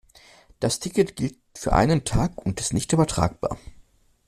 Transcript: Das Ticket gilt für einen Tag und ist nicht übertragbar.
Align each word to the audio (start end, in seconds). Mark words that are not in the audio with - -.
Das 0.59 0.79
Ticket 0.79 1.15
gilt 1.15 1.37
für 1.53 1.73
einen 1.73 2.05
Tag 2.05 2.43
und 2.43 2.59
ist 2.59 2.73
nicht 2.73 2.91
übertragbar. 2.91 3.59